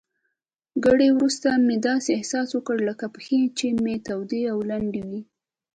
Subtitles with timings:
[0.85, 5.21] ګړی وروسته مې داسې احساس وکړل لکه پښې چي مې تودې او لندې وي.